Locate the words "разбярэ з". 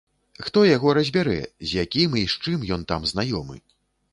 0.99-1.79